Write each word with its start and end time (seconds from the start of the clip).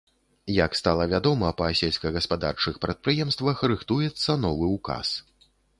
Як 0.53 0.71
стала 0.79 1.05
вядома, 1.11 1.51
па 1.59 1.67
сельскагаспадарчых 1.81 2.81
прадпрыемствах 2.87 3.63
рыхтуецца 3.75 4.43
новы 4.49 4.65
ўказ. 4.77 5.07